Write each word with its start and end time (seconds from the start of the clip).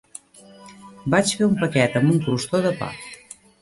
Vaig 1.15 1.35
fer 1.41 1.51
un 1.51 1.55
paquet 1.61 2.01
amb 2.03 2.17
un 2.17 2.21
crostó 2.27 2.67
de 2.69 2.77
pa 2.85 2.95